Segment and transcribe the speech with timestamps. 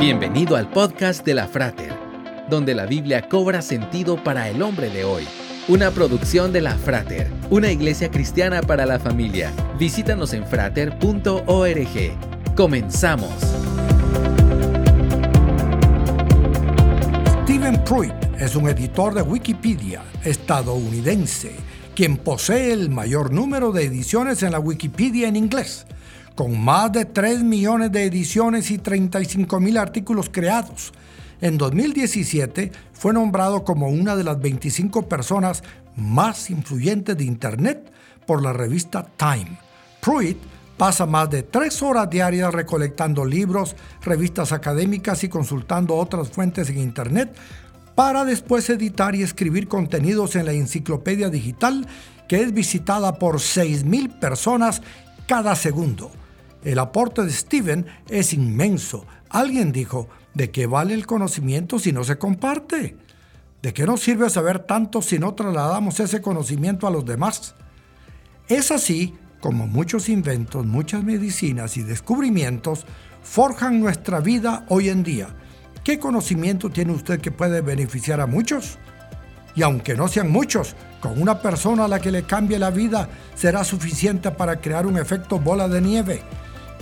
[0.00, 1.92] Bienvenido al podcast de la Frater,
[2.48, 5.28] donde la Biblia cobra sentido para el hombre de hoy.
[5.68, 9.52] Una producción de la Frater, una iglesia cristiana para la familia.
[9.78, 11.36] Visítanos en frater.org.
[12.56, 13.30] Comenzamos.
[17.42, 21.52] Stephen Pruitt es un editor de Wikipedia estadounidense,
[21.94, 25.84] quien posee el mayor número de ediciones en la Wikipedia en inglés
[26.40, 30.90] con más de 3 millones de ediciones y 35 mil artículos creados.
[31.42, 35.62] En 2017 fue nombrado como una de las 25 personas
[35.96, 37.92] más influyentes de Internet
[38.26, 39.58] por la revista Time.
[40.00, 40.38] Pruitt
[40.78, 46.78] pasa más de tres horas diarias recolectando libros, revistas académicas y consultando otras fuentes en
[46.78, 47.36] Internet
[47.94, 51.86] para después editar y escribir contenidos en la enciclopedia digital
[52.28, 54.80] que es visitada por 6.000 personas
[55.26, 56.10] cada segundo.
[56.64, 59.06] El aporte de Steven es inmenso.
[59.30, 62.96] Alguien dijo, ¿de qué vale el conocimiento si no se comparte?
[63.62, 67.54] ¿De qué nos sirve saber tanto si no trasladamos ese conocimiento a los demás?
[68.48, 72.84] Es así como muchos inventos, muchas medicinas y descubrimientos
[73.22, 75.28] forjan nuestra vida hoy en día.
[75.82, 78.78] ¿Qué conocimiento tiene usted que puede beneficiar a muchos?
[79.56, 83.08] Y aunque no sean muchos, con una persona a la que le cambie la vida
[83.34, 86.22] será suficiente para crear un efecto bola de nieve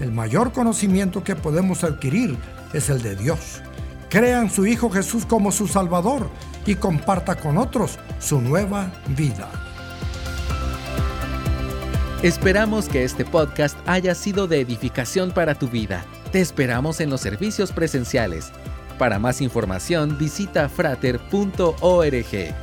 [0.00, 2.36] el mayor conocimiento que podemos adquirir
[2.72, 3.60] es el de Dios.
[4.08, 6.28] Crea en su Hijo Jesús como su Salvador
[6.66, 9.50] y comparta con otros su nueva vida.
[12.22, 16.04] Esperamos que este podcast haya sido de edificación para tu vida.
[16.32, 18.50] Te esperamos en los servicios presenciales.
[18.98, 22.54] Para más información visita frater.org.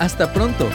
[0.00, 0.68] Hasta pronto.